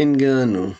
Engano. 0.00 0.78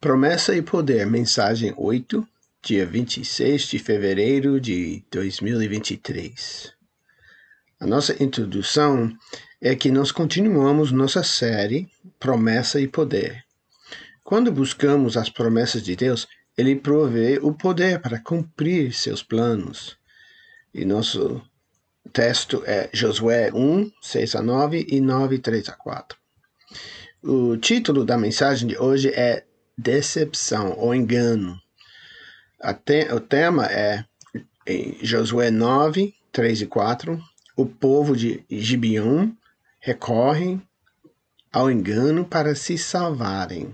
Promessa 0.00 0.52
e 0.52 0.60
Poder, 0.60 1.06
mensagem 1.06 1.72
8, 1.76 2.26
dia 2.60 2.84
26 2.84 3.62
de 3.68 3.78
fevereiro 3.78 4.60
de 4.60 5.00
2023. 5.12 6.72
A 7.78 7.86
nossa 7.86 8.20
introdução 8.20 9.16
é 9.60 9.76
que 9.76 9.92
nós 9.92 10.10
continuamos 10.10 10.90
nossa 10.90 11.22
série 11.22 11.88
Promessa 12.18 12.80
e 12.80 12.88
Poder. 12.88 13.44
Quando 14.24 14.50
buscamos 14.50 15.16
as 15.16 15.30
promessas 15.30 15.80
de 15.80 15.94
Deus, 15.94 16.26
Ele 16.58 16.74
provê 16.74 17.38
o 17.40 17.54
poder 17.54 18.00
para 18.00 18.18
cumprir 18.18 18.92
seus 18.92 19.22
planos. 19.22 19.96
E 20.74 20.84
nosso 20.84 21.40
texto 22.12 22.64
é 22.66 22.90
Josué 22.92 23.52
1, 23.54 23.92
6 24.02 24.34
a 24.34 24.42
9 24.42 24.84
e 24.88 25.00
9, 25.00 25.38
3 25.38 25.68
a 25.68 25.72
4. 25.74 26.22
O 27.24 27.56
título 27.56 28.04
da 28.04 28.18
mensagem 28.18 28.66
de 28.66 28.76
hoje 28.76 29.08
é 29.10 29.44
Decepção 29.78 30.74
ou 30.76 30.92
Engano. 30.92 31.56
Te, 32.84 33.14
o 33.14 33.20
tema 33.20 33.66
é 33.66 34.04
em 34.66 34.98
Josué 35.00 35.48
9, 35.48 36.12
3 36.32 36.62
e 36.62 36.66
4. 36.66 37.22
O 37.56 37.64
povo 37.64 38.16
de 38.16 38.44
Gibeon 38.50 39.30
recorre 39.78 40.60
ao 41.52 41.70
engano 41.70 42.24
para 42.24 42.56
se 42.56 42.76
salvarem. 42.76 43.72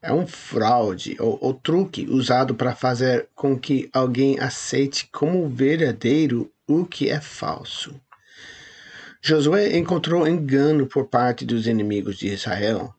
É 0.00 0.12
um 0.12 0.24
fraude 0.24 1.16
ou, 1.18 1.36
ou 1.40 1.54
truque 1.54 2.06
usado 2.08 2.54
para 2.54 2.76
fazer 2.76 3.28
com 3.34 3.58
que 3.58 3.90
alguém 3.92 4.38
aceite 4.38 5.08
como 5.10 5.48
verdadeiro 5.48 6.48
o 6.64 6.86
que 6.86 7.08
é 7.08 7.20
falso. 7.20 7.92
Josué 9.24 9.76
encontrou 9.78 10.26
engano 10.26 10.84
por 10.84 11.06
parte 11.06 11.44
dos 11.44 11.68
inimigos 11.68 12.18
de 12.18 12.26
Israel. 12.26 12.92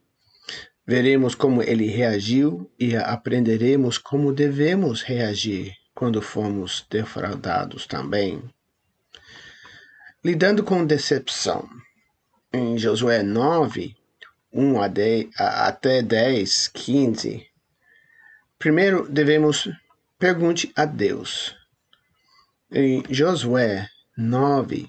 Veremos 0.88 1.36
como 1.36 1.62
ele 1.62 1.88
reagiu 1.88 2.72
e 2.80 2.96
aprenderemos 2.96 3.98
como 3.98 4.32
devemos 4.32 5.02
reagir 5.02 5.76
quando 5.94 6.22
fomos 6.22 6.88
defraudados 6.90 7.86
também. 7.86 8.42
Lidando 10.24 10.64
com 10.64 10.86
decepção. 10.86 11.68
Em 12.54 12.78
Josué 12.78 13.22
9, 13.22 13.94
1 14.54 14.82
a 14.82 14.88
10, 14.88 15.30
até 15.38 16.02
10, 16.02 16.70
15, 16.70 17.48
primeiro 18.58 19.10
devemos 19.10 19.68
pergunte 20.18 20.72
a 20.74 20.86
Deus. 20.86 21.54
Em 22.72 23.04
Josué 23.10 23.90
9, 24.18 24.88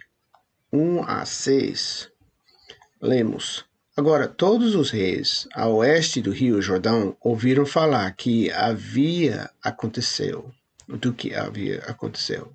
1 0.77 1.05
a 1.07 1.25
6, 1.25 2.11
lemos: 3.01 3.65
Agora 3.97 4.27
todos 4.27 4.75
os 4.75 4.91
reis 4.91 5.47
a 5.55 5.69
oeste 5.69 6.21
do 6.21 6.33
rio 6.33 6.61
Jordão 6.61 7.17
ouviram 7.21 7.65
falar 7.65 8.11
que 8.17 8.51
havia 8.51 9.49
aconteceu, 9.63 10.51
do 10.89 11.13
que 11.13 11.33
havia 11.33 11.79
aconteceu. 11.87 12.53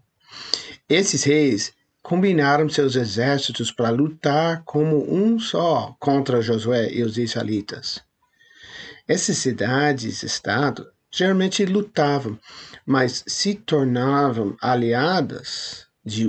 Esses 0.89 1.23
reis 1.23 1.71
combinaram 2.03 2.67
seus 2.67 2.97
exércitos 2.97 3.71
para 3.71 3.89
lutar 3.89 4.63
como 4.65 5.09
um 5.09 5.39
só 5.39 5.95
contra 5.97 6.41
Josué 6.41 6.91
e 6.91 7.03
os 7.03 7.17
israelitas. 7.17 8.01
Essas 9.07 9.37
cidades-estado 9.37 10.91
geralmente 11.09 11.65
lutavam, 11.65 12.37
mas 12.85 13.23
se 13.25 13.55
tornavam 13.55 14.57
aliadas 14.61 15.87
de 16.03 16.27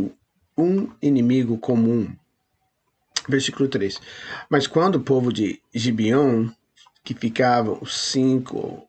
um 0.60 0.88
inimigo 1.00 1.58
comum. 1.58 2.08
Versículo 3.28 3.68
3. 3.68 4.00
Mas 4.48 4.66
quando 4.66 4.96
o 4.96 5.00
povo 5.00 5.32
de 5.32 5.60
Gibeon, 5.74 6.48
que 7.04 7.14
ficava 7.14 7.78
cinco 7.86 8.86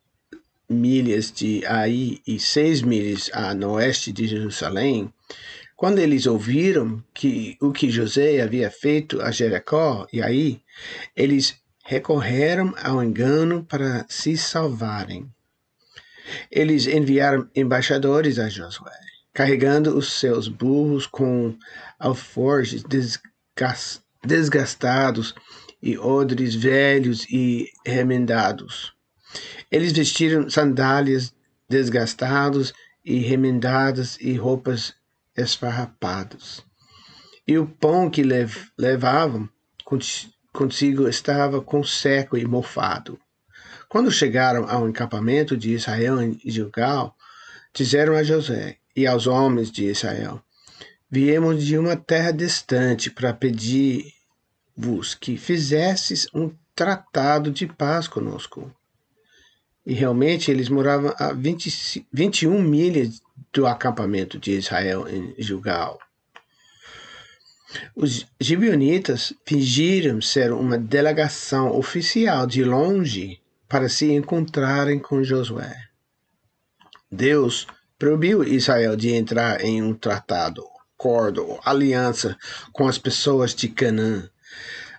milhas 0.70 1.32
de 1.32 1.66
Aí 1.66 2.22
e 2.26 2.40
seis 2.40 2.82
milhas 2.82 3.30
a 3.34 3.54
oeste 3.68 4.12
de 4.12 4.28
Jerusalém, 4.28 5.14
quando 5.76 6.00
eles 6.00 6.26
ouviram 6.26 7.04
que 7.14 7.58
o 7.60 7.72
que 7.72 7.90
José 7.90 8.42
havia 8.42 8.70
feito 8.70 9.22
a 9.22 9.32
Jericó 9.32 10.08
e 10.14 10.22
aí, 10.22 10.62
eles 11.16 11.58
recorreram 11.84 12.74
ao 12.82 13.04
engano 13.04 13.66
para 13.66 14.06
se 14.08 14.38
salvarem. 14.38 15.30
Eles 16.50 16.88
enviaram 16.88 17.50
embaixadores 17.56 18.40
a 18.40 18.48
Josué 18.48 19.11
carregando 19.34 19.98
os 19.98 20.20
seus 20.20 20.48
burros 20.48 21.08
com 21.08 21.58
alforjes 22.00 22.84
desgastados 24.24 25.34
e 25.82 25.98
odres 25.98 26.54
velhos 26.54 27.26
e 27.30 27.70
remendados. 27.86 28.94
Eles 29.72 29.92
vestiram 29.94 30.50
sandálias 30.50 31.34
desgastadas 31.70 32.74
e 33.04 33.20
remendadas 33.20 34.18
e 34.20 34.34
roupas 34.36 34.94
esfarrapadas. 35.36 36.64
E 37.48 37.58
o 37.58 37.66
pão 37.66 38.10
que 38.10 38.22
lev 38.22 38.56
levavam 38.78 39.50
consigo 40.54 41.08
estava 41.08 41.62
com 41.62 41.84
seco 41.84 42.38
e 42.38 42.46
mofado. 42.46 43.20
Quando 43.90 44.12
chegaram 44.12 44.70
ao 44.70 44.88
encampamento 44.88 45.58
de 45.58 45.74
Israel 45.74 46.22
em 46.22 46.40
Gilgal, 46.46 47.16
disseram 47.74 48.16
a 48.16 48.24
José: 48.24 48.78
e 49.02 49.08
aos 49.08 49.28
homens 49.28 49.72
de 49.72 49.86
Israel: 49.86 50.42
Viemos 51.10 51.64
de 51.64 51.78
uma 51.78 51.96
terra 51.96 52.32
distante 52.32 53.10
para 53.10 53.34
pedir-vos 53.34 55.16
que 55.16 55.38
fizesses 55.38 56.28
um 56.34 56.52
tratado 56.76 57.52
de 57.52 57.68
paz 57.68 58.08
conosco. 58.08 58.74
E 59.86 59.94
realmente 59.94 60.52
eles 60.52 60.70
moravam 60.70 61.14
a 61.18 61.34
20, 61.34 62.08
21 62.14 62.62
milhas 62.62 63.22
do 63.52 63.66
acampamento 63.66 64.38
de 64.38 64.52
Israel 64.52 65.08
em 65.08 65.34
Gilgal. 65.38 66.00
Os 67.96 68.28
gibeonitas 68.40 69.34
fingiram 69.46 70.22
ser 70.22 70.52
uma 70.52 70.78
delegação 70.78 71.76
oficial 71.76 72.46
de 72.46 72.64
longe 72.64 73.42
para 73.68 73.90
se 73.90 74.12
encontrarem 74.12 75.00
com 75.00 75.24
Josué. 75.24 75.76
Deus 77.12 77.66
proibiu 78.02 78.44
Israel 78.44 78.96
de 78.96 79.12
entrar 79.12 79.64
em 79.64 79.84
um 79.84 79.94
tratado, 79.94 80.64
acordo, 80.98 81.60
aliança 81.64 82.36
com 82.74 82.88
as 82.88 82.98
pessoas 82.98 83.54
de 83.54 83.68
Canaã. 83.68 84.28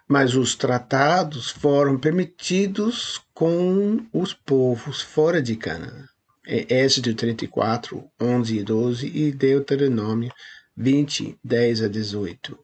Mas 0.06 0.36
os 0.36 0.54
tratados 0.54 1.50
foram 1.50 1.98
permitidos 1.98 3.20
com 3.34 4.06
os 4.12 4.32
povos 4.32 5.02
fora 5.02 5.42
de 5.42 5.56
Canaã. 5.56 6.06
É 6.46 6.84
Êxodo 6.84 7.12
34, 7.12 8.08
11 8.20 8.56
e 8.56 8.62
12 8.62 9.06
e 9.08 9.32
Deuteronômio 9.32 10.32
20, 10.76 11.40
10 11.42 11.82
a 11.82 11.88
18. 11.88 12.56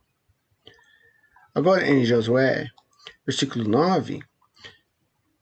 Agora 1.53 1.85
em 1.85 2.05
Josué, 2.05 2.69
versículo 3.27 3.69
9, 3.69 4.21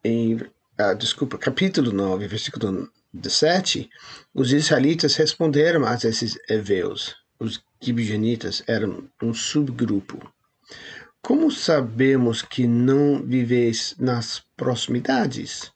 em, 0.02 0.40
ah, 0.78 0.94
desculpa, 0.94 1.36
capítulo 1.36 1.92
9, 1.92 2.26
versículo 2.26 2.90
17, 3.16 3.88
os 4.34 4.52
israelitas 4.52 5.16
responderam 5.16 5.84
a 5.84 5.94
esses 5.94 6.38
heveus. 6.48 7.16
Os 7.38 7.62
gibeonitas 7.80 8.62
eram 8.66 9.08
um 9.22 9.34
subgrupo. 9.34 10.32
Como 11.20 11.50
sabemos 11.50 12.42
que 12.42 12.66
não 12.66 13.22
viveis 13.22 13.94
nas 13.98 14.42
proximidades? 14.56 15.72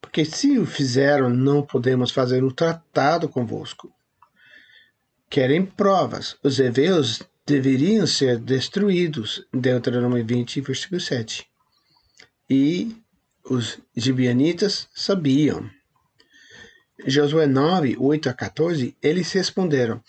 Porque 0.00 0.24
se 0.24 0.58
o 0.58 0.66
fizeram, 0.66 1.30
não 1.30 1.62
podemos 1.62 2.10
fazer 2.10 2.42
um 2.42 2.50
tratado 2.50 3.28
convosco. 3.28 3.92
Querem 5.28 5.64
provas. 5.64 6.36
Os 6.42 6.58
heveus 6.58 7.22
deveriam 7.46 8.06
ser 8.06 8.38
destruídos. 8.38 9.46
Deuteronômio 9.52 10.24
20, 10.24 10.60
versículo 10.60 11.00
7. 11.00 11.46
E 12.48 12.96
os 13.44 13.78
gibeonitas 13.96 14.88
sabiam. 14.94 15.70
Josué 17.04 17.46
9, 17.46 17.96
8 17.98 18.28
a 18.30 18.32
14, 18.32 18.96
eles 19.02 19.30
responderam: 19.32 20.02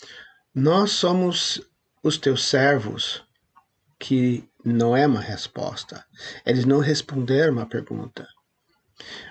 Nós 0.55 0.91
somos 0.91 1.61
os 2.01 2.17
teus 2.17 2.45
servos, 2.45 3.23
que 3.99 4.47
não 4.63 4.95
é 4.95 5.05
uma 5.05 5.19
resposta. 5.19 6.05
Eles 6.45 6.65
não 6.65 6.79
responderam 6.79 7.59
a 7.59 7.65
pergunta. 7.65 8.27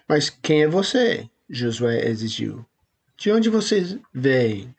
Mas 0.09 0.29
quem 0.29 0.63
é 0.63 0.69
você? 0.69 1.29
Josué 1.49 2.07
exigiu. 2.07 2.67
De 3.17 3.33
onde 3.33 3.49
você 3.49 3.99
veio? 4.13 4.75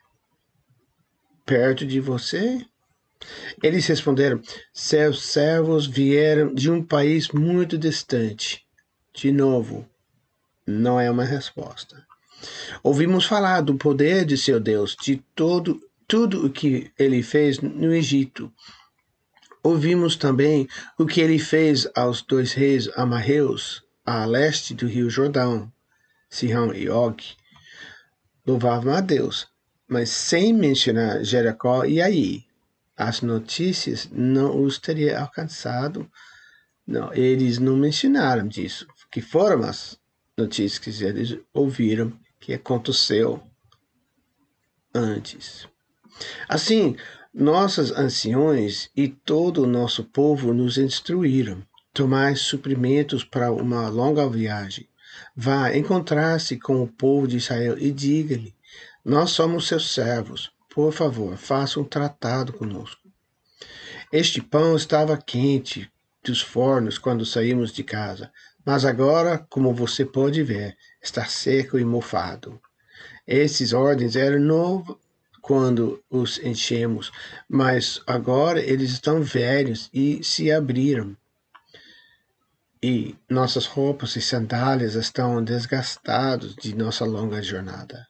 Perto 1.44 1.84
de 1.84 1.98
você? 1.98 2.64
Eles 3.62 3.86
responderam: 3.86 4.40
Seus 4.72 5.22
servos 5.22 5.86
vieram 5.86 6.54
de 6.54 6.70
um 6.70 6.82
país 6.82 7.28
muito 7.28 7.76
distante. 7.76 8.64
De 9.12 9.32
novo, 9.32 9.88
não 10.64 11.00
é 11.00 11.10
uma 11.10 11.24
resposta. 11.24 12.07
Ouvimos 12.82 13.24
falar 13.24 13.60
do 13.60 13.74
poder 13.74 14.24
de 14.24 14.36
seu 14.36 14.60
Deus, 14.60 14.96
de 15.00 15.16
todo, 15.34 15.80
tudo 16.06 16.46
o 16.46 16.50
que 16.50 16.90
ele 16.98 17.22
fez 17.22 17.60
no 17.60 17.92
Egito. 17.92 18.52
Ouvimos 19.62 20.16
também 20.16 20.68
o 20.98 21.04
que 21.04 21.20
ele 21.20 21.38
fez 21.38 21.88
aos 21.94 22.22
dois 22.22 22.52
reis 22.52 22.88
amarreus, 22.96 23.82
a 24.04 24.24
leste 24.24 24.72
do 24.74 24.86
rio 24.86 25.10
Jordão, 25.10 25.70
Sihão 26.30 26.72
e 26.72 26.88
Og, 26.88 27.22
louvavam 28.46 28.94
a 28.94 29.00
Deus, 29.00 29.48
mas 29.86 30.10
sem 30.10 30.52
mencionar 30.52 31.24
Jericó 31.24 31.84
e 31.84 32.00
aí. 32.00 32.44
As 32.96 33.20
notícias 33.20 34.08
não 34.10 34.62
os 34.62 34.78
teria 34.78 35.20
alcançado. 35.20 36.10
Não, 36.86 37.12
eles 37.12 37.58
não 37.58 37.76
mencionaram 37.76 38.48
disso, 38.48 38.86
que 39.10 39.20
foram 39.20 39.62
as 39.62 39.98
notícias 40.36 40.78
que 40.78 41.04
eles 41.04 41.38
ouviram 41.52 42.12
que 42.40 42.52
aconteceu 42.54 43.42
antes. 44.94 45.66
Assim, 46.48 46.96
nossos 47.32 47.92
anciões 47.92 48.90
e 48.96 49.08
todo 49.08 49.62
o 49.62 49.66
nosso 49.66 50.04
povo 50.04 50.52
nos 50.52 50.78
instruíram. 50.78 51.62
Tomai 51.92 52.36
suprimentos 52.36 53.24
para 53.24 53.52
uma 53.52 53.88
longa 53.88 54.28
viagem. 54.28 54.88
Vá 55.36 55.74
encontrar-se 55.74 56.56
com 56.56 56.82
o 56.82 56.88
povo 56.88 57.26
de 57.26 57.36
Israel 57.36 57.76
e 57.78 57.90
diga-lhe: 57.90 58.54
Nós 59.04 59.30
somos 59.30 59.66
seus 59.66 59.92
servos. 59.92 60.50
Por 60.68 60.92
favor, 60.92 61.36
faça 61.36 61.80
um 61.80 61.84
tratado 61.84 62.52
conosco. 62.52 63.00
Este 64.12 64.40
pão 64.40 64.76
estava 64.76 65.16
quente 65.16 65.90
dos 66.24 66.40
fornos 66.40 66.98
quando 66.98 67.26
saímos 67.26 67.72
de 67.72 67.82
casa, 67.82 68.30
mas 68.64 68.84
agora, 68.84 69.38
como 69.50 69.74
você 69.74 70.04
pode 70.04 70.42
ver, 70.42 70.76
está 71.08 71.24
seco 71.24 71.78
e 71.78 71.84
mofado. 71.84 72.60
Esses 73.26 73.72
ordens 73.72 74.16
eram 74.16 74.38
novos 74.38 74.96
quando 75.40 76.02
os 76.10 76.38
enchemos, 76.38 77.10
mas 77.48 78.02
agora 78.06 78.60
eles 78.60 78.90
estão 78.90 79.22
velhos 79.22 79.88
e 79.92 80.22
se 80.22 80.52
abriram. 80.52 81.16
E 82.82 83.16
nossas 83.28 83.66
roupas 83.66 84.14
e 84.16 84.20
sandálias 84.20 84.94
estão 84.94 85.42
desgastados 85.42 86.54
de 86.54 86.74
nossa 86.76 87.04
longa 87.04 87.42
jornada. 87.42 88.06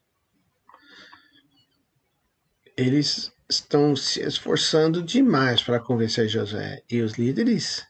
Eles 2.77 3.33
estão 3.49 3.97
se 3.97 4.21
esforçando 4.21 5.03
demais 5.03 5.63
para 5.63 5.81
convencer 5.81 6.29
José 6.29 6.83
e 6.91 7.01
os 7.01 7.13
líderes. 7.13 7.87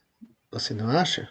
Você 0.50 0.72
não 0.72 0.88
acha? 0.88 1.28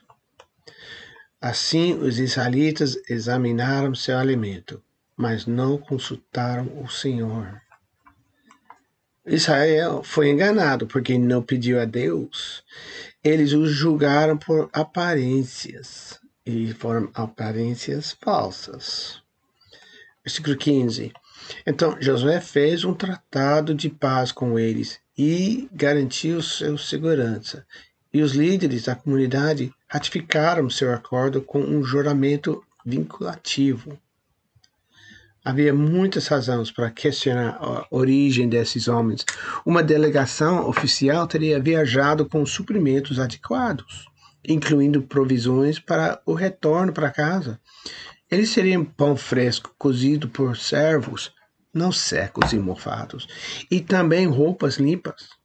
Assim, 1.40 1.94
os 1.94 2.18
israelitas 2.18 2.98
examinaram 3.08 3.94
seu 3.94 4.18
alimento, 4.18 4.82
mas 5.16 5.46
não 5.46 5.78
consultaram 5.78 6.82
o 6.84 6.90
Senhor. 6.90 7.62
Israel 9.26 10.02
foi 10.04 10.30
enganado 10.30 10.88
porque 10.88 11.18
não 11.18 11.44
pediu 11.44 11.80
a 11.80 11.86
Deus. 11.86 12.64
Eles 13.24 13.54
o 13.54 13.68
julgaram 13.68 14.38
por 14.38 14.70
aparências 14.72 16.20
e 16.46 16.74
foram 16.74 17.12
aparências 17.14 18.18
falsas. 18.22 19.22
Versículo 20.24 20.58
15. 20.58 21.12
Então 21.66 21.98
Josué 22.02 22.40
fez 22.40 22.84
um 22.84 22.94
tratado 22.94 23.76
de 23.76 23.90
paz 23.90 24.32
com 24.32 24.58
eles 24.58 25.00
e 25.18 25.70
garantiu 25.74 26.42
sua 26.42 26.78
segurança. 26.78 27.66
E 28.18 28.22
os 28.24 28.32
líderes 28.32 28.86
da 28.86 28.96
comunidade 28.96 29.72
ratificaram 29.88 30.72
seu 30.72 30.92
acordo 30.92 31.40
com 31.40 31.60
um 31.60 31.84
juramento 31.84 32.64
vinculativo. 32.84 33.96
Havia 35.46 35.72
muitas 35.72 36.26
razões 36.26 36.72
para 36.72 36.90
questionar 36.90 37.60
a 37.62 37.86
origem 37.92 38.50
desses 38.50 38.88
homens. 38.88 39.24
Uma 39.64 39.84
delegação 39.84 40.68
oficial 40.68 41.28
teria 41.28 41.62
viajado 41.62 42.28
com 42.28 42.44
suprimentos 42.44 43.20
adequados, 43.20 44.08
incluindo 44.44 45.04
provisões 45.04 45.78
para 45.78 46.20
o 46.26 46.34
retorno 46.34 46.92
para 46.92 47.12
casa. 47.12 47.60
Eles 48.32 48.50
seriam 48.50 48.84
pão 48.84 49.16
fresco 49.16 49.76
cozido 49.78 50.28
por 50.28 50.58
servos, 50.58 51.32
não 51.72 51.92
secos 51.92 52.52
e 52.52 52.58
mofados, 52.58 53.28
e 53.70 53.80
também 53.80 54.26
roupas 54.26 54.78
limpas. 54.78 55.37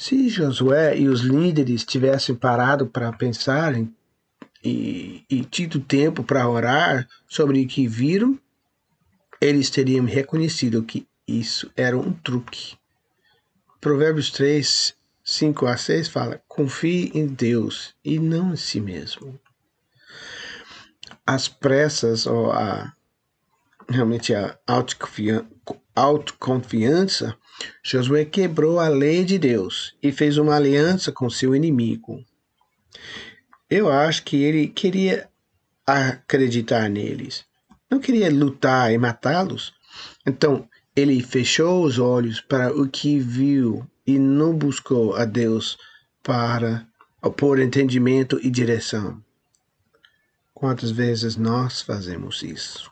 Se 0.00 0.30
Josué 0.30 0.96
e 0.96 1.08
os 1.08 1.20
líderes 1.20 1.84
tivessem 1.84 2.34
parado 2.34 2.86
para 2.86 3.12
pensar 3.12 3.74
e, 4.64 5.26
e 5.28 5.44
tido 5.44 5.78
tempo 5.78 6.24
para 6.24 6.48
orar 6.48 7.06
sobre 7.28 7.62
o 7.62 7.68
que 7.68 7.86
viram, 7.86 8.40
eles 9.38 9.68
teriam 9.68 10.06
reconhecido 10.06 10.82
que 10.82 11.06
isso 11.28 11.70
era 11.76 11.98
um 11.98 12.14
truque. 12.14 12.78
Provérbios 13.78 14.30
3, 14.30 14.96
5 15.22 15.66
a 15.66 15.76
6 15.76 16.08
fala: 16.08 16.42
confie 16.48 17.12
em 17.14 17.26
Deus 17.26 17.94
e 18.02 18.18
não 18.18 18.54
em 18.54 18.56
si 18.56 18.80
mesmo. 18.80 19.38
As 21.26 21.46
pressas, 21.46 22.26
ou 22.26 22.50
a, 22.50 22.90
realmente 23.86 24.34
a 24.34 24.58
autoconfiança, 25.94 27.36
Josué 27.82 28.24
quebrou 28.24 28.78
a 28.78 28.88
lei 28.88 29.24
de 29.24 29.38
Deus 29.38 29.94
e 30.02 30.12
fez 30.12 30.38
uma 30.38 30.56
aliança 30.56 31.12
com 31.12 31.28
seu 31.28 31.54
inimigo. 31.54 32.24
Eu 33.68 33.90
acho 33.90 34.24
que 34.24 34.42
ele 34.42 34.68
queria 34.68 35.28
acreditar 35.86 36.88
neles 36.88 37.44
não 37.90 37.98
queria 37.98 38.30
lutar 38.30 38.92
e 38.92 38.98
matá-los. 38.98 39.74
Então 40.24 40.68
ele 40.94 41.20
fechou 41.22 41.84
os 41.84 41.98
olhos 41.98 42.40
para 42.40 42.72
o 42.72 42.88
que 42.88 43.18
viu 43.18 43.84
e 44.06 44.18
não 44.18 44.56
buscou 44.56 45.16
a 45.16 45.24
Deus 45.24 45.76
para 46.22 46.86
por 47.36 47.58
entendimento 47.58 48.38
e 48.42 48.50
direção. 48.50 49.22
Quantas 50.54 50.90
vezes 50.90 51.36
nós 51.36 51.80
fazemos 51.82 52.42
isso? 52.42 52.90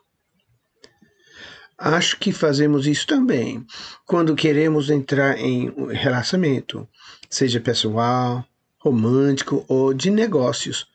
Acho 1.79 2.19
que 2.19 2.33
fazemos 2.33 2.89
isso 2.89 3.07
também 3.07 3.65
quando 4.05 4.35
queremos 4.35 4.91
entrar 4.91 5.39
em 5.39 5.71
um 5.77 5.87
relacionamento, 5.87 6.89
seja 7.31 7.61
pessoal, 7.61 8.45
romântico 8.79 9.65
ou 9.69 9.95
de 9.95 10.11
negócios, 10.11 10.89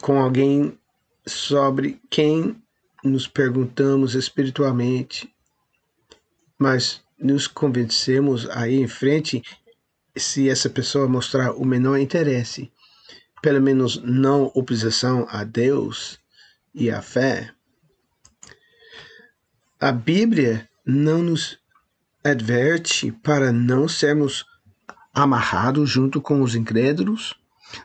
com 0.00 0.18
alguém 0.18 0.78
sobre 1.26 2.00
quem 2.08 2.56
nos 3.04 3.28
perguntamos 3.28 4.14
espiritualmente, 4.14 5.30
mas 6.58 7.02
nos 7.18 7.46
convencemos 7.46 8.48
aí 8.48 8.76
em 8.76 8.88
frente 8.88 9.42
se 10.16 10.48
essa 10.48 10.70
pessoa 10.70 11.06
mostrar 11.06 11.52
o 11.52 11.64
menor 11.64 11.98
interesse, 11.98 12.72
pelo 13.42 13.60
menos 13.60 14.02
não 14.02 14.50
oposição 14.54 15.26
a 15.30 15.44
Deus 15.44 16.18
e 16.74 16.90
à 16.90 17.02
fé. 17.02 17.55
A 19.80 19.92
Bíblia 19.92 20.68
não 20.84 21.22
nos 21.22 21.58
adverte 22.24 23.12
para 23.12 23.52
não 23.52 23.88
sermos 23.88 24.44
amarrados 25.12 25.88
junto 25.88 26.20
com 26.20 26.42
os 26.42 26.54
incrédulos, 26.54 27.34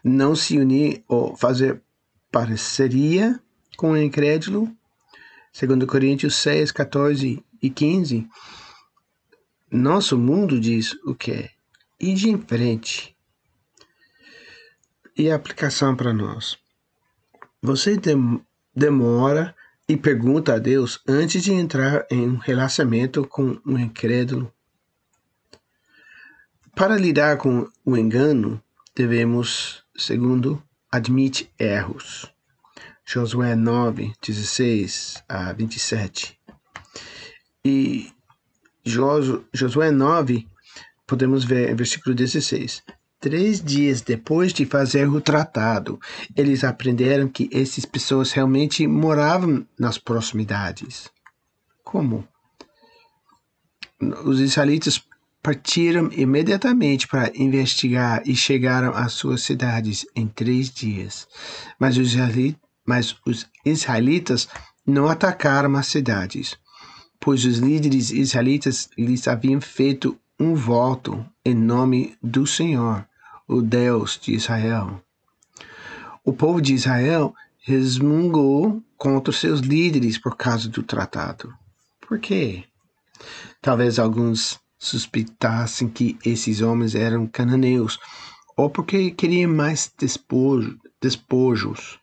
não 0.03 0.35
se 0.35 0.57
unir 0.57 1.03
ou 1.07 1.35
fazer 1.35 1.81
parceria 2.31 3.39
com 3.77 3.91
o 3.91 3.97
incrédulo, 3.97 4.75
Segundo 5.53 5.85
Coríntios 5.85 6.35
6, 6.37 6.71
14 6.71 7.43
e 7.61 7.69
15, 7.69 8.25
nosso 9.69 10.17
mundo 10.17 10.57
diz 10.57 10.93
o 11.05 11.13
que? 11.13 11.49
Ide 11.99 12.29
em 12.29 12.41
frente. 12.41 13.15
E 15.15 15.29
a 15.29 15.35
aplicação 15.35 15.93
para 15.93 16.13
nós. 16.13 16.57
Você 17.61 17.97
demora 18.73 19.53
e 19.91 19.97
pergunta 19.97 20.53
a 20.53 20.57
Deus 20.57 21.01
antes 21.05 21.43
de 21.43 21.51
entrar 21.51 22.07
em 22.09 22.21
um 22.21 22.37
relacionamento 22.37 23.27
com 23.27 23.59
um 23.65 23.77
incrédulo. 23.77 24.49
Para 26.73 26.95
lidar 26.95 27.35
com 27.35 27.69
o 27.83 27.97
engano, 27.97 28.63
devemos, 28.95 29.83
segundo, 29.93 30.63
admitir 30.89 31.49
erros. 31.59 32.33
Josué 33.03 33.53
9, 33.53 34.13
16 34.25 35.25
a 35.27 35.51
27. 35.51 36.39
E 37.65 38.13
Josué 39.53 39.91
9, 39.91 40.47
podemos 41.05 41.43
ver 41.43 41.69
em 41.69 41.75
versículo 41.75 42.15
16. 42.15 42.81
Três 43.21 43.63
dias 43.63 44.01
depois 44.01 44.51
de 44.51 44.65
fazer 44.65 45.07
o 45.07 45.21
tratado, 45.21 45.99
eles 46.35 46.63
aprenderam 46.63 47.27
que 47.27 47.47
essas 47.53 47.85
pessoas 47.85 48.31
realmente 48.31 48.87
moravam 48.87 49.63
nas 49.79 49.99
proximidades. 49.99 51.07
Como? 51.83 52.27
Os 54.25 54.39
israelitas 54.39 55.03
partiram 55.39 56.09
imediatamente 56.11 57.07
para 57.07 57.31
investigar 57.35 58.23
e 58.25 58.35
chegaram 58.35 58.91
às 58.95 59.13
suas 59.13 59.43
cidades 59.43 60.03
em 60.15 60.27
três 60.27 60.71
dias. 60.71 61.27
Mas 61.79 61.97
os 61.97 62.15
mas 62.83 63.15
os 63.23 63.47
israelitas 63.63 64.47
não 64.83 65.07
atacaram 65.07 65.75
as 65.75 65.85
cidades, 65.85 66.57
pois 67.19 67.45
os 67.45 67.59
líderes 67.59 68.09
israelitas 68.09 68.89
lhes 68.97 69.27
haviam 69.27 69.61
feito 69.61 70.17
um 70.39 70.55
voto 70.55 71.23
em 71.45 71.53
nome 71.53 72.15
do 72.21 72.47
Senhor, 72.47 73.07
o 73.51 73.61
Deus 73.61 74.17
de 74.17 74.33
Israel. 74.33 75.03
O 76.23 76.31
povo 76.31 76.61
de 76.61 76.73
Israel 76.73 77.35
resmungou 77.59 78.81
contra 78.97 79.33
seus 79.33 79.59
líderes 79.59 80.17
por 80.17 80.37
causa 80.37 80.69
do 80.69 80.81
tratado. 80.81 81.53
Por 81.99 82.17
quê? 82.17 82.63
Talvez 83.61 83.99
alguns 83.99 84.57
suspeitassem 84.79 85.89
que 85.89 86.17
esses 86.25 86.61
homens 86.61 86.95
eram 86.95 87.27
cananeus, 87.27 87.99
ou 88.55 88.69
porque 88.69 89.11
queriam 89.11 89.53
mais 89.53 89.91
despojo, 89.97 90.79
despojos. 91.01 91.99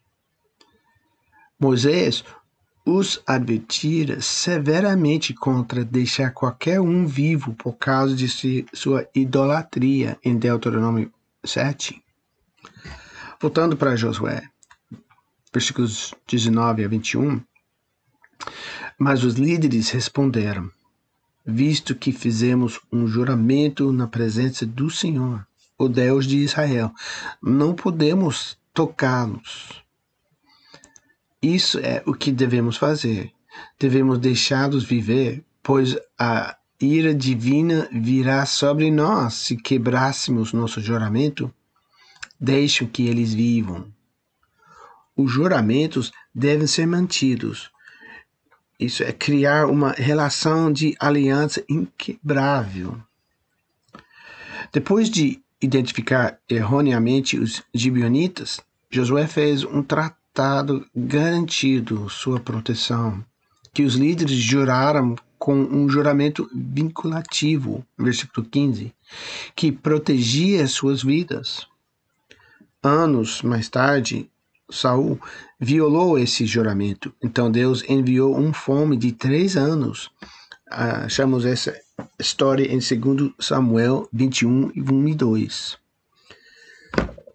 Moisés 1.58 2.24
os 2.84 3.22
advertira 3.26 4.20
severamente 4.20 5.34
contra 5.34 5.84
deixar 5.84 6.30
qualquer 6.30 6.80
um 6.80 7.06
vivo 7.06 7.54
por 7.54 7.74
causa 7.74 8.14
de 8.14 8.66
sua 8.72 9.08
idolatria, 9.14 10.18
em 10.24 10.38
Deuteronômio 10.38 11.12
7. 11.44 12.02
Voltando 13.40 13.76
para 13.76 13.96
Josué, 13.96 14.42
versículos 15.52 16.14
19 16.26 16.84
a 16.84 16.88
21. 16.88 17.40
Mas 18.98 19.24
os 19.24 19.34
líderes 19.34 19.90
responderam: 19.90 20.70
Visto 21.44 21.94
que 21.94 22.12
fizemos 22.12 22.80
um 22.92 23.06
juramento 23.06 23.92
na 23.92 24.06
presença 24.06 24.66
do 24.66 24.90
Senhor, 24.90 25.46
o 25.76 25.88
Deus 25.88 26.26
de 26.26 26.38
Israel, 26.38 26.92
não 27.42 27.74
podemos 27.74 28.58
tocá-los 28.74 29.86
isso 31.42 31.78
é 31.78 32.02
o 32.04 32.14
que 32.14 32.32
devemos 32.32 32.76
fazer. 32.76 33.32
Devemos 33.78 34.18
deixá-los 34.18 34.84
viver, 34.84 35.44
pois 35.62 35.96
a 36.18 36.56
ira 36.80 37.14
divina 37.14 37.88
virá 37.90 38.46
sobre 38.46 38.90
nós 38.90 39.34
se 39.34 39.56
quebrássemos 39.56 40.52
nosso 40.52 40.80
juramento. 40.80 41.52
Deixem 42.40 42.86
que 42.86 43.06
eles 43.06 43.34
vivam. 43.34 43.92
Os 45.16 45.32
juramentos 45.32 46.12
devem 46.32 46.68
ser 46.68 46.86
mantidos. 46.86 47.70
Isso 48.78 49.02
é 49.02 49.12
criar 49.12 49.66
uma 49.66 49.90
relação 49.90 50.72
de 50.72 50.94
aliança 51.00 51.64
inquebrável. 51.68 52.96
Depois 54.72 55.10
de 55.10 55.42
identificar 55.60 56.38
erroneamente 56.48 57.36
os 57.36 57.64
gibionitas, 57.74 58.60
Josué 58.88 59.26
fez 59.26 59.64
um 59.64 59.82
tratado 59.82 60.86
garantido 60.94 62.08
sua 62.08 62.38
proteção, 62.38 63.24
que 63.74 63.82
os 63.82 63.96
líderes 63.96 64.36
juraram 64.36 65.16
com 65.38 65.54
um 65.54 65.88
juramento 65.88 66.48
vinculativo, 66.52 67.84
versículo 67.96 68.46
15, 68.46 68.92
que 69.54 69.70
protegia 69.70 70.66
suas 70.66 71.02
vidas. 71.02 71.66
Anos 72.82 73.42
mais 73.42 73.68
tarde, 73.68 74.30
Saul 74.70 75.20
violou 75.58 76.18
esse 76.18 76.46
juramento. 76.46 77.12
Então 77.22 77.50
Deus 77.50 77.82
enviou 77.88 78.36
um 78.38 78.52
fome 78.52 78.96
de 78.96 79.12
três 79.12 79.56
anos. 79.56 80.10
Achamos 80.70 81.44
essa 81.44 81.74
história 82.18 82.64
em 82.64 82.78
2 82.78 83.32
Samuel 83.38 84.08
21, 84.12 84.72
1 84.76 85.08
e 85.08 85.14
2. 85.14 85.78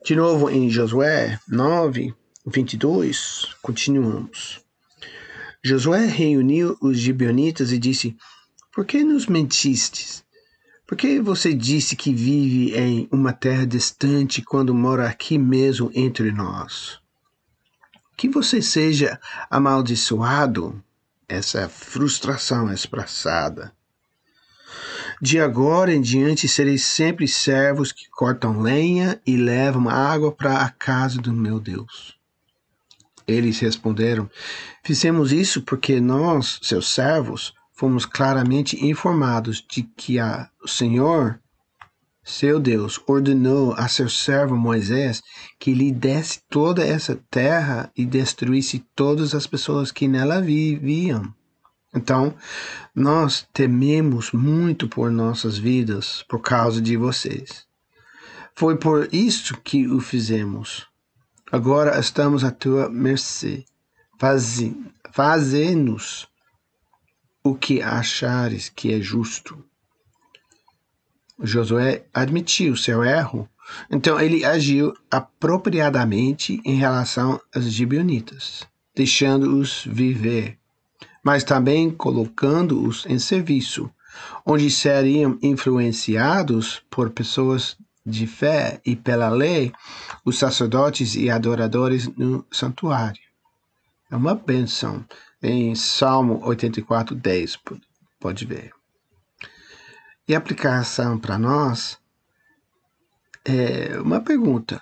De 0.06 0.16
novo 0.16 0.50
em 0.50 0.70
Josué 0.70 1.40
9, 1.48 2.14
22, 2.46 3.56
continuamos. 3.62 4.63
Josué 5.66 6.06
reuniu 6.08 6.78
os 6.82 7.00
gibeonitas 7.00 7.72
e 7.72 7.80
disse: 7.80 8.18
Por 8.70 8.86
que 8.86 9.02
nos 9.02 9.28
mentistes? 9.28 10.22
Por 10.86 10.98
que 10.98 11.22
você 11.22 11.54
disse 11.54 11.96
que 11.96 12.14
vive 12.14 12.76
em 12.78 13.08
uma 13.10 13.32
terra 13.32 13.66
distante 13.66 14.42
quando 14.42 14.76
mora 14.76 15.08
aqui 15.08 15.38
mesmo 15.38 15.90
entre 15.96 16.34
nós? 16.34 17.00
Que 18.18 18.28
você 18.28 18.62
seja 18.62 19.18
amaldiçoado, 19.50 20.84
essa 21.30 21.70
frustração 21.70 22.72
expressada. 22.72 23.74
De 25.22 25.40
agora 25.40 25.94
em 25.94 26.02
diante 26.02 26.46
sereis 26.46 26.84
sempre 26.84 27.26
servos 27.26 27.94
que 27.94 28.10
cortam 28.10 28.60
lenha 28.60 29.22
e 29.26 29.38
levam 29.38 29.88
água 29.88 30.30
para 30.30 30.62
a 30.62 30.70
casa 30.70 31.22
do 31.22 31.32
meu 31.32 31.58
Deus. 31.58 32.22
Eles 33.28 33.60
responderam: 33.60 34.30
Fizemos 34.84 35.32
isso 35.32 35.62
porque 35.62 36.00
nós, 36.00 36.60
seus 36.62 36.88
servos, 36.88 37.54
fomos 37.74 38.06
claramente 38.06 38.86
informados 38.86 39.64
de 39.68 39.84
que 39.84 40.20
a, 40.20 40.50
o 40.64 40.68
Senhor, 40.68 41.40
seu 42.24 42.60
Deus, 42.60 43.00
ordenou 43.06 43.74
a 43.74 43.88
seu 43.88 44.08
servo 44.08 44.56
Moisés 44.56 45.22
que 45.60 45.74
lhe 45.74 45.92
desse 45.92 46.40
toda 46.50 46.86
essa 46.86 47.20
terra 47.30 47.92
e 47.98 48.06
destruísse 48.06 48.86
todas 48.96 49.36
as 49.36 49.46
pessoas 49.46 49.92
que 49.92 50.08
nela 50.08 50.42
viviam. 50.42 51.34
Então, 51.96 52.34
nós 52.96 53.48
tememos 53.54 54.32
muito 54.32 54.88
por 54.88 55.12
nossas 55.12 55.58
vidas 55.58 56.24
por 56.28 56.40
causa 56.42 56.82
de 56.82 56.98
vocês. 56.98 57.66
Foi 58.56 58.78
por 58.78 59.10
isso 59.14 59.58
que 59.62 59.88
o 59.88 60.00
fizemos. 60.00 60.88
Agora 61.54 62.00
estamos 62.00 62.44
à 62.44 62.50
tua 62.50 62.90
mercê. 62.90 63.64
Faze-nos 65.12 66.28
o 67.44 67.54
que 67.54 67.80
achares 67.80 68.70
que 68.70 68.92
é 68.92 69.00
justo. 69.00 69.64
Josué 71.40 72.08
admitiu 72.12 72.76
seu 72.76 73.04
erro, 73.04 73.48
então 73.92 74.20
ele 74.20 74.44
agiu 74.44 74.96
apropriadamente 75.12 76.60
em 76.66 76.74
relação 76.74 77.40
aos 77.54 77.66
gibeonitas, 77.66 78.66
deixando-os 78.96 79.86
viver, 79.86 80.58
mas 81.24 81.44
também 81.44 81.92
colocando-os 81.92 83.06
em 83.06 83.20
serviço, 83.20 83.92
onde 84.44 84.72
seriam 84.72 85.38
influenciados 85.40 86.82
por 86.90 87.12
pessoas 87.12 87.78
de 88.06 88.28
fé 88.28 88.82
e 88.86 88.96
pela 88.96 89.30
lei 89.30 89.72
os 90.26 90.38
sacerdotes 90.38 91.16
e 91.16 91.30
adoradores 91.30 92.08
no 92.18 92.46
santuário. 92.52 93.22
É 94.12 94.16
uma 94.16 94.36
benção. 94.36 95.06
Em 95.42 95.76
Salmo 95.76 96.40
84, 96.46 97.16
10, 97.16 97.60
pode 98.20 98.46
ver. 98.46 98.72
E 100.28 100.34
a 100.34 100.38
aplicação 100.38 101.20
para 101.20 101.38
nós 101.38 101.98
é 103.46 104.00
uma 104.00 104.22
pergunta. 104.22 104.82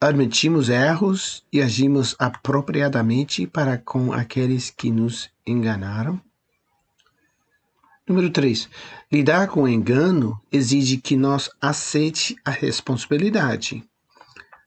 Admitimos 0.00 0.68
erros 0.68 1.44
e 1.52 1.62
agimos 1.62 2.16
apropriadamente 2.18 3.46
para 3.46 3.78
com 3.78 4.12
aqueles 4.12 4.68
que 4.68 4.90
nos 4.90 5.30
enganaram? 5.46 6.20
Número 8.12 8.28
3. 8.28 8.68
Lidar 9.10 9.48
com 9.48 9.62
o 9.62 9.68
engano 9.68 10.38
exige 10.52 10.98
que 10.98 11.16
nós 11.16 11.48
aceite 11.58 12.36
a 12.44 12.50
responsabilidade. 12.50 13.82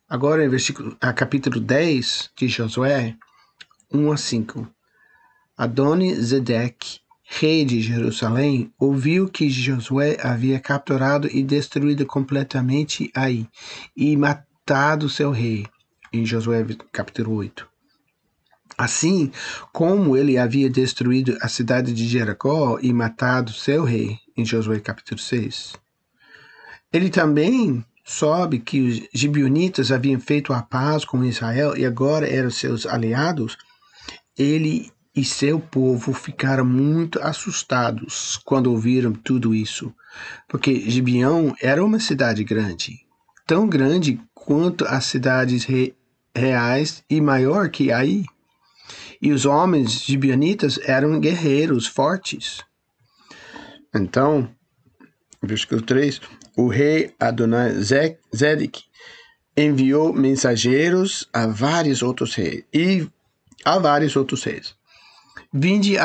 Agora, 0.09 0.43
em 0.43 0.49
versículo, 0.49 0.97
a 0.99 1.13
capítulo 1.13 1.59
10 1.59 2.31
de 2.35 2.47
Josué, 2.47 3.15
1 3.93 4.11
a 4.11 4.17
5. 4.17 4.67
Adoni 5.55 6.15
Zedek, 6.15 7.01
rei 7.21 7.63
de 7.63 7.81
Jerusalém, 7.81 8.73
ouviu 8.79 9.29
que 9.29 9.47
Josué 9.47 10.17
havia 10.23 10.59
capturado 10.59 11.27
e 11.31 11.43
destruído 11.43 12.03
completamente 12.03 13.11
Ai 13.13 13.47
e 13.95 14.17
matado 14.17 15.07
seu 15.07 15.29
rei. 15.29 15.67
Em 16.11 16.25
Josué 16.25 16.65
capítulo 16.91 17.35
8. 17.35 17.74
Assim 18.77 19.31
como 19.71 20.17
ele 20.17 20.37
havia 20.37 20.69
destruído 20.69 21.37
a 21.41 21.47
cidade 21.47 21.93
de 21.93 22.07
Jericó 22.07 22.77
e 22.81 22.91
matado 22.91 23.53
seu 23.53 23.83
rei, 23.83 24.19
em 24.35 24.45
Josué 24.45 24.79
capítulo 24.79 25.19
6. 25.19 25.73
Ele 26.91 27.09
também 27.09 27.83
soube 28.03 28.59
que 28.59 28.81
os 28.81 29.01
gibionitas 29.13 29.91
haviam 29.91 30.19
feito 30.19 30.53
a 30.53 30.61
paz 30.61 31.03
com 31.03 31.23
Israel 31.23 31.75
e 31.75 31.85
agora 31.85 32.29
eram 32.29 32.51
seus 32.51 32.85
aliados. 32.85 33.57
Ele 34.37 34.91
e 35.15 35.23
seu 35.23 35.59
povo 35.59 36.13
ficaram 36.13 36.65
muito 36.65 37.21
assustados 37.21 38.37
quando 38.43 38.67
ouviram 38.67 39.13
tudo 39.13 39.55
isso, 39.55 39.93
porque 40.47 40.89
Gibeão 40.89 41.55
era 41.61 41.83
uma 41.83 41.99
cidade 41.99 42.43
grande, 42.43 42.99
tão 43.47 43.67
grande 43.67 44.19
quanto 44.33 44.85
as 44.85 45.05
cidades 45.05 45.63
re 45.63 45.95
reais 46.35 47.01
e 47.09 47.21
maior 47.21 47.69
que 47.69 47.93
aí. 47.93 48.25
E 49.25 49.31
os 49.31 49.43
homens 49.43 50.03
gibionitas 50.03 50.79
eram 50.83 51.19
guerreiros 51.19 51.87
fortes. 51.87 52.59
Então, 53.91 54.47
versículo 55.41 55.81
3, 55.81 56.21
o 56.55 56.67
rei 56.67 57.11
Adonai 57.19 57.71
Zedek 57.71 58.83
enviou 59.57 60.13
mensageiros 60.13 61.27
a 61.33 61.47
vários 61.47 62.03
outros 62.03 62.35
reis 62.35 62.65
e 62.71 63.09
a 63.65 63.79
vários 63.79 64.15
outros 64.15 64.43
reis. 64.43 64.75
Vinde 65.51 65.95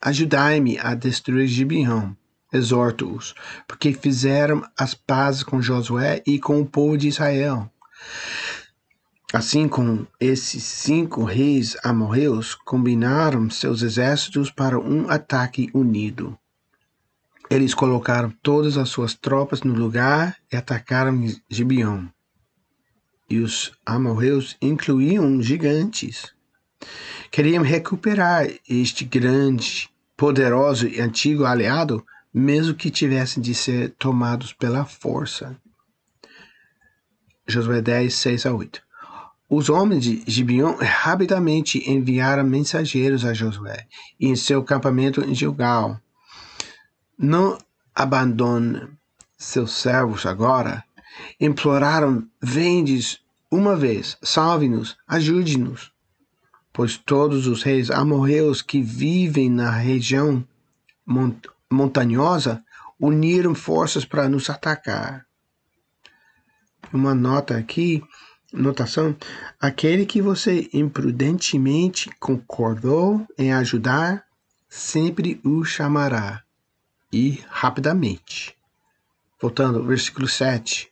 ajudai-me 0.00 0.78
a 0.78 0.94
destruir 0.94 1.46
Gibeão, 1.46 2.16
exorto-os, 2.50 3.34
porque 3.68 3.92
fizeram 3.92 4.62
as 4.74 4.94
pazes 4.94 5.42
com 5.42 5.60
Josué 5.60 6.22
e 6.26 6.38
com 6.38 6.62
o 6.62 6.66
povo 6.66 6.96
de 6.96 7.08
Israel. 7.08 7.70
Assim 9.32 9.68
como 9.68 10.06
esses 10.20 10.62
cinco 10.62 11.24
reis 11.24 11.76
amorreus 11.82 12.54
combinaram 12.54 13.50
seus 13.50 13.82
exércitos 13.82 14.50
para 14.50 14.78
um 14.78 15.10
ataque 15.10 15.70
unido. 15.74 16.38
Eles 17.50 17.74
colocaram 17.74 18.32
todas 18.42 18.76
as 18.76 18.88
suas 18.88 19.14
tropas 19.14 19.62
no 19.62 19.74
lugar 19.74 20.36
e 20.52 20.56
atacaram 20.56 21.26
Gibeon. 21.48 22.06
E 23.28 23.38
os 23.40 23.72
amorreus 23.84 24.56
incluíam 24.62 25.42
gigantes. 25.42 26.32
Queriam 27.30 27.62
recuperar 27.62 28.46
este 28.68 29.04
grande, 29.04 29.90
poderoso 30.16 30.86
e 30.86 31.00
antigo 31.00 31.44
aliado, 31.44 32.04
mesmo 32.32 32.74
que 32.74 32.90
tivessem 32.90 33.42
de 33.42 33.54
ser 33.54 33.90
tomados 33.98 34.52
pela 34.52 34.84
força. 34.84 35.56
Josué 37.46 37.82
10, 37.82 38.14
6 38.14 38.46
a 38.46 38.54
8. 38.54 38.83
Os 39.56 39.68
homens 39.68 40.02
de 40.02 40.24
Gibeon 40.26 40.74
rapidamente 40.80 41.88
enviaram 41.88 42.42
mensageiros 42.42 43.24
a 43.24 43.32
Josué 43.32 43.86
e 44.18 44.26
em 44.26 44.34
seu 44.34 44.62
acampamento 44.62 45.20
em 45.20 45.32
Gilgal. 45.32 46.00
Não 47.16 47.56
abandone 47.94 48.82
seus 49.38 49.70
servos 49.70 50.26
agora. 50.26 50.82
Imploraram, 51.40 52.26
vendes 52.42 53.20
uma 53.48 53.76
vez, 53.76 54.18
salve-nos, 54.20 54.96
ajude-nos. 55.06 55.92
Pois 56.72 56.96
todos 56.96 57.46
os 57.46 57.62
reis 57.62 57.92
amorreus 57.92 58.60
que 58.60 58.82
vivem 58.82 59.48
na 59.48 59.70
região 59.70 60.44
mont 61.06 61.48
montanhosa 61.70 62.60
uniram 62.98 63.54
forças 63.54 64.04
para 64.04 64.28
nos 64.28 64.50
atacar. 64.50 65.24
Uma 66.92 67.14
nota 67.14 67.56
aqui 67.56 68.02
Notação: 68.56 69.16
aquele 69.60 70.06
que 70.06 70.22
você 70.22 70.70
imprudentemente 70.72 72.08
concordou 72.20 73.26
em 73.36 73.52
ajudar, 73.52 74.24
sempre 74.68 75.40
o 75.42 75.64
chamará, 75.64 76.40
e 77.12 77.40
rapidamente. 77.48 78.56
Voltando 79.40 79.80
ao 79.80 79.84
versículo 79.84 80.28
7. 80.28 80.88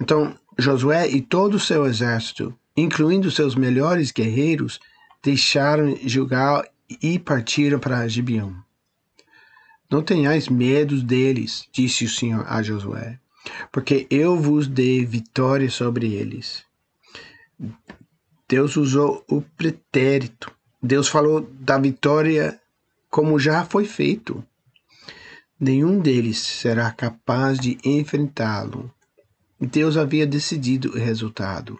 Então, 0.00 0.38
Josué 0.56 1.08
e 1.08 1.20
todo 1.20 1.54
o 1.54 1.60
seu 1.60 1.84
exército, 1.84 2.56
incluindo 2.76 3.28
seus 3.28 3.56
melhores 3.56 4.12
guerreiros, 4.12 4.78
deixaram 5.20 5.96
Gilgal 6.04 6.64
e 7.02 7.18
partiram 7.18 7.80
para 7.80 8.06
Gibeão. 8.06 8.54
Não 9.90 10.00
tenhais 10.00 10.48
medo 10.48 11.02
deles, 11.02 11.66
disse 11.72 12.04
o 12.04 12.08
Senhor 12.08 12.46
a 12.48 12.62
Josué, 12.62 13.18
porque 13.72 14.06
eu 14.08 14.38
vos 14.38 14.68
dei 14.68 15.04
vitória 15.04 15.68
sobre 15.68 16.14
eles. 16.14 16.69
Deus 18.48 18.76
usou 18.76 19.24
o 19.28 19.40
pretérito. 19.40 20.50
Deus 20.82 21.08
falou 21.08 21.40
da 21.40 21.78
vitória 21.78 22.60
como 23.08 23.38
já 23.38 23.64
foi 23.64 23.84
feito. 23.84 24.44
Nenhum 25.58 26.00
deles 26.00 26.38
será 26.38 26.90
capaz 26.90 27.58
de 27.58 27.78
enfrentá-lo. 27.84 28.92
Deus 29.60 29.96
havia 29.96 30.26
decidido 30.26 30.90
o 30.90 30.98
resultado, 30.98 31.78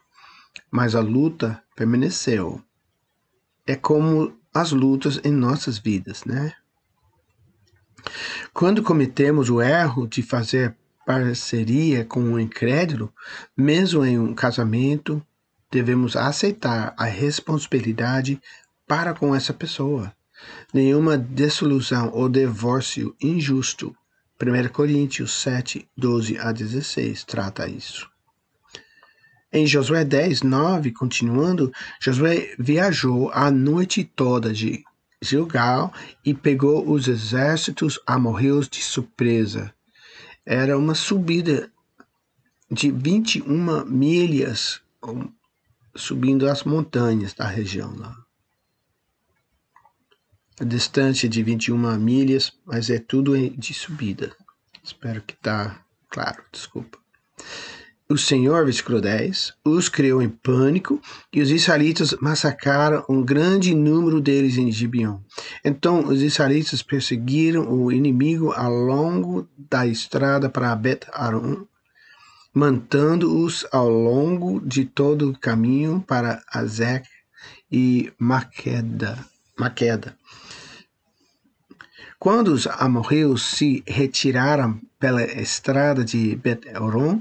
mas 0.70 0.94
a 0.94 1.00
luta 1.00 1.62
permaneceu. 1.75 2.62
É 3.66 3.75
como 3.75 4.37
as 4.52 4.72
lutas 4.72 5.18
em 5.25 5.32
nossas 5.32 5.78
vidas, 5.78 6.25
né? 6.25 6.52
Quando 8.52 8.82
cometemos 8.82 9.49
o 9.49 9.62
erro 9.62 10.06
de 10.06 10.22
fazer 10.22 10.76
parceria 11.06 12.04
com 12.04 12.20
um 12.20 12.38
incrédulo, 12.38 13.12
mesmo 13.56 14.04
em 14.04 14.18
um 14.18 14.34
casamento, 14.34 15.25
devemos 15.71 16.17
aceitar 16.17 16.95
a 16.97 17.05
responsabilidade 17.05 18.41
para 18.87 19.15
com 19.15 19.35
essa 19.35 19.55
pessoa. 19.55 20.12
Nenhuma 20.73 21.17
desilusão 21.17 22.11
ou 22.13 22.28
divórcio 22.28 23.15
injusto. 23.21 23.95
1 24.41 24.69
Coríntios 24.73 25.33
7, 25.33 25.87
12 25.97 26.39
a 26.39 26.50
16 26.50 27.25
trata 27.25 27.69
isso. 27.69 28.11
Em 29.52 29.67
Josué 29.67 30.04
10, 30.04 30.43
9, 30.43 30.93
continuando, 30.93 31.73
Josué 32.00 32.54
viajou 32.59 33.30
a 33.33 33.50
noite 33.50 34.04
toda 34.04 34.52
de 34.52 34.83
Gilgal 35.21 35.93
e 36.25 36.33
pegou 36.33 36.91
os 36.91 37.06
exércitos 37.06 38.00
amorreus 38.06 38.69
de 38.69 38.83
surpresa. 38.83 39.75
Era 40.47 40.78
uma 40.78 40.95
subida 40.95 41.71
de 42.71 42.91
21 42.91 43.85
milhas, 43.85 44.80
subindo 45.95 46.49
as 46.49 46.65
montanhas 46.65 47.35
da 47.35 47.47
região 47.47 47.95
lá. 47.97 48.17
A 50.61 50.65
distância 50.65 51.29
de 51.29 51.43
21 51.43 51.99
milhas, 51.99 52.53
mas 52.67 52.91
é 52.91 52.99
tudo 52.99 53.37
de 53.50 53.73
subida. 53.73 54.35
Espero 54.85 55.23
que 55.23 55.35
tá 55.37 55.83
claro, 56.09 56.43
desculpa. 56.53 56.99
O 58.11 58.19
Senhor, 58.19 58.65
versículo 58.65 59.00
10, 59.00 59.55
os 59.65 59.89
criou 59.89 60.21
em 60.21 60.29
pânico 60.29 61.00
e 61.33 61.41
os 61.41 61.53
israelitas 61.53 62.13
massacraram 62.21 63.05
um 63.09 63.23
grande 63.23 63.73
número 63.73 64.21
deles 64.21 64.57
em 64.57 64.71
Gibeon. 64.73 65.21
Então 65.65 66.09
os 66.09 66.21
israelitas 66.21 66.83
perseguiram 66.83 67.73
o 67.73 67.93
inimigo 67.93 68.53
ao 68.53 68.73
longo 68.73 69.49
da 69.57 69.87
estrada 69.87 70.50
para 70.50 70.75
Bet-Aron 70.75 71.65
mantendo-os 72.52 73.67
ao 73.73 73.89
longo 73.89 74.60
de 74.60 74.84
todo 74.84 75.30
o 75.30 75.39
caminho 75.39 76.04
para 76.06 76.43
Azek 76.52 77.08
e 77.71 78.13
Maqueda. 78.19 79.25
Maqueda. 79.58 80.17
Quando 82.19 82.49
os 82.49 82.67
amorreus 82.67 83.43
se 83.43 83.82
retiraram 83.86 84.80
pela 84.99 85.23
estrada 85.25 86.04
de 86.04 86.36
Bet-Horon, 86.36 87.21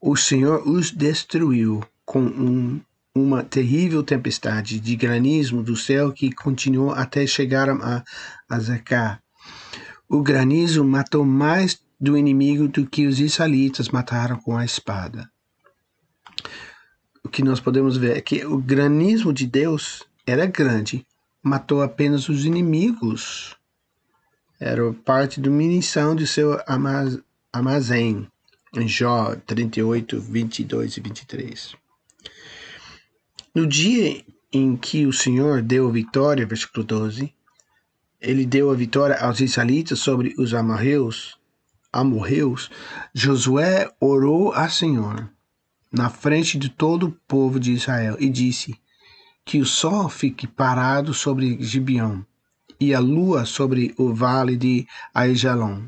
o 0.00 0.16
Senhor 0.16 0.66
os 0.66 0.90
destruiu 0.90 1.84
com 2.04 2.22
um, 2.22 2.80
uma 3.14 3.44
terrível 3.44 4.02
tempestade 4.02 4.80
de 4.80 4.96
granizo 4.96 5.62
do 5.62 5.76
céu 5.76 6.10
que 6.10 6.32
continuou 6.32 6.92
até 6.92 7.26
chegar 7.26 7.68
a 7.68 8.02
Azeká. 8.48 9.20
O 10.08 10.22
granizo 10.22 10.82
matou 10.82 11.24
mais 11.24 11.80
do 12.00 12.16
inimigo 12.16 12.66
do 12.66 12.86
que 12.86 13.06
os 13.06 13.20
israelitas 13.20 13.90
mataram 13.90 14.38
com 14.40 14.56
a 14.56 14.64
espada. 14.64 15.30
O 17.22 17.28
que 17.28 17.42
nós 17.42 17.60
podemos 17.60 17.96
ver 17.96 18.16
é 18.16 18.20
que 18.20 18.44
o 18.46 18.58
granismo 18.58 19.32
de 19.32 19.46
Deus 19.46 20.02
era 20.26 20.46
grande, 20.46 21.06
matou 21.42 21.82
apenas 21.82 22.28
os 22.28 22.44
inimigos. 22.44 23.56
Era 24.58 24.92
parte 24.92 25.40
da 25.40 25.50
munição 25.50 26.14
de 26.14 26.26
seu 26.26 26.58
armazém. 27.52 28.26
Em 28.74 28.86
Jó 28.86 29.34
38, 29.34 30.20
22 30.20 30.96
e 30.96 31.00
23. 31.00 31.74
No 33.54 33.66
dia 33.66 34.24
em 34.52 34.76
que 34.76 35.06
o 35.06 35.12
Senhor 35.12 35.60
deu 35.60 35.90
vitória, 35.90 36.46
versículo 36.46 36.84
12, 36.84 37.34
ele 38.20 38.46
deu 38.46 38.70
a 38.70 38.74
vitória 38.74 39.16
aos 39.16 39.40
israelitas 39.40 39.98
sobre 39.98 40.34
os 40.38 40.54
amorreus, 40.54 41.39
amorreus, 41.92 42.70
Josué 43.14 43.90
orou 44.00 44.52
a 44.52 44.68
Senhor 44.68 45.30
na 45.92 46.08
frente 46.08 46.56
de 46.56 46.68
todo 46.68 47.06
o 47.06 47.12
povo 47.26 47.58
de 47.58 47.72
Israel 47.72 48.16
e 48.20 48.28
disse: 48.28 48.76
Que 49.44 49.60
o 49.60 49.66
sol 49.66 50.08
fique 50.08 50.46
parado 50.46 51.12
sobre 51.12 51.60
Gibeão 51.60 52.24
e 52.78 52.94
a 52.94 53.00
lua 53.00 53.44
sobre 53.44 53.94
o 53.98 54.14
vale 54.14 54.56
de 54.56 54.86
Aijalon. 55.12 55.82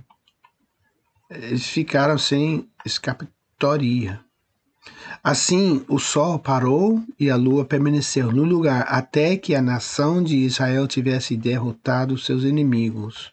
Eles 1.30 1.66
ficaram 1.66 2.18
sem 2.18 2.68
escapatória. 2.84 4.20
Assim, 5.24 5.84
o 5.88 5.98
sol 5.98 6.38
parou 6.38 7.02
e 7.18 7.30
a 7.30 7.36
lua 7.36 7.64
permaneceu 7.64 8.32
no 8.32 8.42
lugar 8.42 8.84
até 8.88 9.36
que 9.36 9.54
a 9.54 9.62
nação 9.62 10.22
de 10.22 10.36
Israel 10.38 10.88
tivesse 10.88 11.36
derrotado 11.36 12.18
seus 12.18 12.42
inimigos 12.42 13.32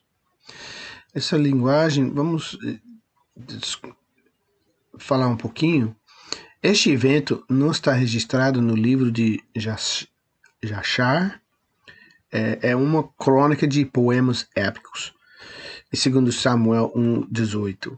essa 1.14 1.38
linguagem, 1.38 2.10
vamos 2.10 2.58
eh, 2.66 2.80
falar 4.98 5.28
um 5.28 5.38
pouquinho. 5.38 5.96
Este 6.62 6.92
evento 6.92 7.44
não 7.50 7.72
está 7.72 7.94
registrado 7.94 8.62
no 8.62 8.76
livro 8.76 9.12
de 9.12 9.42
Jachar, 10.62 11.42
é, 12.32 12.72
é 12.72 12.76
uma 12.76 13.08
crônica 13.18 13.68
de 13.68 13.86
poemas 13.86 14.48
épicos, 14.56 15.14
segundo 15.94 16.32
Samuel 16.32 16.92
1,18. 16.96 17.98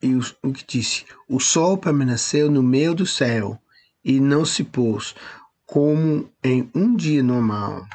E 0.00 0.14
o, 0.14 0.20
o 0.42 0.52
que 0.52 0.64
disse: 0.64 1.04
O 1.28 1.40
sol 1.40 1.76
permaneceu 1.76 2.50
no 2.50 2.62
meio 2.62 2.94
do 2.94 3.06
céu 3.06 3.60
e 4.04 4.20
não 4.20 4.44
se 4.44 4.62
pôs, 4.62 5.14
como 5.66 6.30
em 6.44 6.70
um 6.74 6.94
dia 6.94 7.22
normal. 7.22 7.86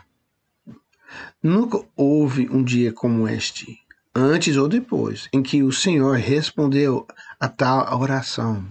Nunca 1.41 1.84
houve 1.95 2.49
um 2.49 2.63
dia 2.63 2.93
como 2.93 3.28
este, 3.28 3.80
antes 4.15 4.58
ou 4.58 4.67
depois, 4.67 5.28
em 5.34 5.41
que 5.41 5.63
o 5.63 5.71
Senhor 5.71 6.17
respondeu 6.17 7.08
a 7.39 7.47
tal 7.47 7.99
oração. 7.99 8.65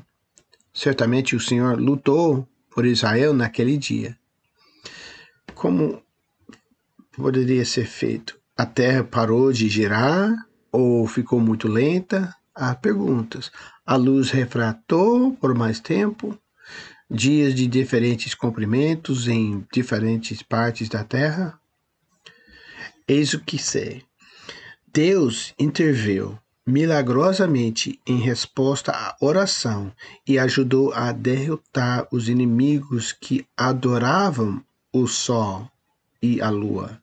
Certamente 0.73 1.37
o 1.37 1.41
Senhor 1.41 1.79
lutou 1.79 2.49
por 2.71 2.87
Israel 2.87 3.35
naquele 3.35 3.77
dia. 3.77 4.17
Como 5.55 6.03
poderia 7.13 7.65
ser 7.65 7.87
feito? 7.87 8.39
A 8.57 8.65
terra 8.65 9.05
parou 9.05 9.53
de 9.53 9.69
girar 9.69 10.33
ou 10.71 11.07
ficou 11.07 11.39
muito 11.41 11.69
lenta? 11.69 12.35
Há 12.55 12.75
perguntas. 12.75 13.51
A 13.85 13.97
luz 13.97 14.31
refratou 14.31 15.35
por 15.37 15.55
mais 15.55 15.81
tempo? 15.81 16.39
Dias 17.11 17.55
de 17.55 17.67
diferentes 17.67 18.35
comprimentos 18.35 19.29
em 19.29 19.67
diferentes 19.73 20.43
partes 20.43 20.89
da 20.89 21.05
terra? 21.05 21.59
Eis 23.07 23.35
o 23.35 23.41
que 23.41 23.59
sei. 23.59 24.05
Deus 24.93 25.55
interveio 25.59 26.39
milagrosamente 26.67 28.01
em 28.07 28.19
resposta 28.19 28.93
à 28.93 29.17
oração 29.21 29.93
e 30.27 30.39
ajudou 30.39 30.93
a 30.93 31.11
derrotar 31.11 32.07
os 32.13 32.29
inimigos 32.29 33.13
que 33.13 33.47
adoravam 33.57 34.65
o 34.93 35.07
sol 35.07 35.69
e 36.21 36.41
a 36.41 36.51
lua. 36.51 37.03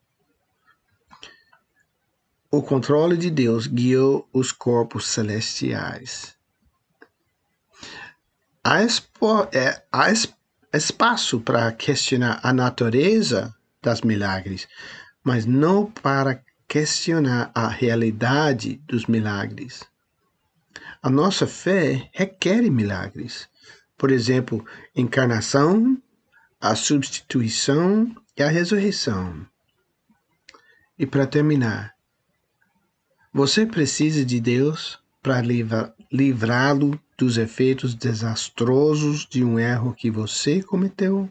O 2.52 2.64
controle 2.64 3.18
de 3.18 3.30
Deus 3.30 3.68
guiou 3.68 4.28
os 4.34 4.52
corpos 4.52 5.08
celestiais. 5.08 6.36
Há, 8.64 8.82
é, 9.52 9.84
há 9.92 10.12
es, 10.12 10.34
espaço 10.74 11.40
para 11.42 11.72
questionar 11.72 12.40
a 12.42 12.54
natureza 12.54 13.54
das 13.82 14.02
milagres, 14.02 14.68
mas 15.24 15.46
não 15.46 15.90
para 15.90 16.44
questionar 16.68 17.52
a 17.54 17.68
realidade 17.68 18.82
dos 18.88 19.06
milagres. 19.06 19.84
A 21.02 21.10
nossa 21.10 21.48
fé 21.48 22.10
requer 22.14 22.62
milagres. 22.70 23.50
Por 23.98 24.12
exemplo, 24.12 24.66
encarnação, 24.96 25.98
a 26.60 26.76
substituição 26.76 28.16
e 28.38 28.44
a 28.44 28.50
ressurreição. 28.50 29.46
E 30.98 31.06
para 31.06 31.26
terminar, 31.26 31.96
você 33.34 33.66
precisa 33.66 34.26
de 34.26 34.40
Deus 34.40 35.00
para 35.22 35.42
livrá-lo 36.12 37.00
dos 37.18 37.38
efeitos 37.38 37.94
desastrosos 37.94 39.26
de 39.26 39.44
um 39.44 39.60
erro 39.60 39.94
que 39.94 40.10
você 40.10 40.62
cometeu? 40.64 41.30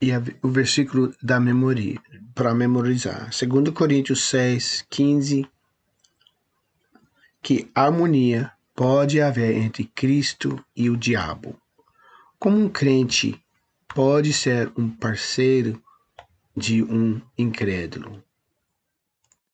E 0.00 0.12
a, 0.12 0.22
o 0.42 0.48
versículo 0.48 1.14
da 1.22 1.38
memória, 1.38 2.00
para 2.34 2.54
memorizar. 2.54 3.30
2 3.30 3.70
Coríntios 3.70 4.22
6, 4.24 4.86
15. 4.88 5.46
Que 7.42 7.70
harmonia 7.74 8.52
pode 8.74 9.20
haver 9.20 9.56
entre 9.56 9.84
Cristo 9.84 10.62
e 10.74 10.88
o 10.88 10.96
diabo? 10.96 11.60
Como 12.38 12.56
um 12.56 12.68
crente 12.68 13.42
pode 13.94 14.32
ser 14.32 14.72
um 14.76 14.88
parceiro 14.88 15.82
de 16.56 16.82
um 16.82 17.20
incrédulo? 17.36 18.24